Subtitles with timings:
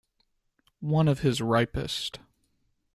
[0.95, 2.17] One of his ripest.